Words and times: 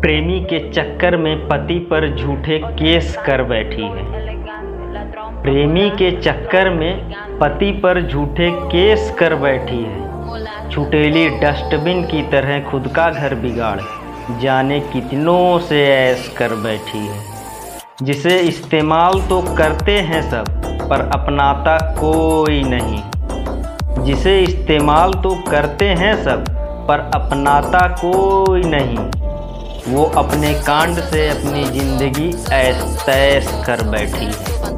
प्रेमी 0.00 0.40
के 0.40 0.72
चक्कर 0.72 1.16
में 1.16 1.48
पति 1.48 1.78
पर 1.78 2.16
झूठे 2.16 2.58
केस 2.58 3.16
कर 3.26 3.42
बैठी 3.42 3.82
है। 3.82 4.04
प्रेमी 5.42 5.90
के 5.90 6.10
चक्कर 6.20 6.70
में 6.70 7.14
पति 7.38 7.70
पर 7.72 8.00
झूठे 8.02 8.50
केस 8.50 9.16
कर 9.18 9.34
बैठी 9.34 9.82
है। 9.82 10.70
छुटेली 10.70 11.28
डस्टबिन 11.28 12.02
की 12.04 12.22
तरह 12.22 12.60
खुद 12.60 12.88
का 12.88 13.10
घर 13.10 13.34
बिगाड़ 13.34 13.80
जाने 14.40 14.80
कितनों 14.80 15.58
से 15.58 15.86
ऐस 15.86 16.34
कर 16.38 16.48
बैठी 16.48 16.98
है। 16.98 17.20
जिसे 18.02 18.38
इस्तेमाल 18.38 19.20
तो 19.20 19.42
करते 19.42 19.92
हैं 19.92 20.22
सब, 20.22 20.44
पर 20.90 21.10
अपनाता 21.14 21.78
कोई 21.78 22.62
नहीं। 22.62 23.02
जिसे 24.04 24.40
इस्तेमाल 24.40 25.12
तो 25.12 25.44
करते 25.50 25.84
हैं 25.84 26.24
सब, 26.24 26.44
पर 26.88 27.10
अपनाता 27.14 27.88
कोई 27.88 28.62
नहीं। 28.62 29.27
वो 29.88 30.04
अपने 30.18 30.52
कांड 30.66 30.98
से 31.02 31.28
अपनी 31.28 31.64
ज़िंदगी 31.78 32.28
ऐस 32.54 32.82
तैस 33.06 33.46
कर 33.66 33.82
बैठी 33.90 34.24
है। 34.24 34.77